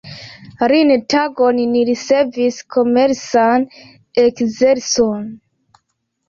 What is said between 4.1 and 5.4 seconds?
ekzercon.